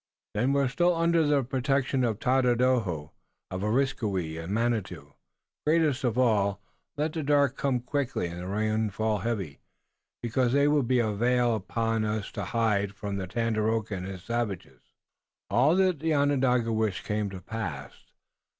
[0.33, 3.11] "Then we are still under the protection of Tododaho,
[3.51, 5.13] of Areskoui and of Manitou,
[5.67, 6.59] greatest of all.
[6.97, 9.59] Let the dark come quickly and the rain fall heavily,
[10.23, 14.23] because they will be a veil about us to hide us from Tandakora and his
[14.23, 14.81] savages."
[15.51, 17.93] All that the Onondaga wished came to pass.